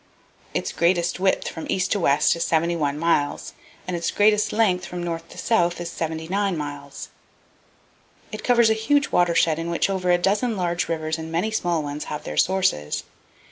[0.55, 3.53] Its greatest width from east to west is 71 miles,
[3.87, 7.09] and its greatest length from north to south is 79 miles.
[8.31, 11.83] It covers a huge watershed in which over a dozen large rivers and many small
[11.83, 13.03] ones have their sources.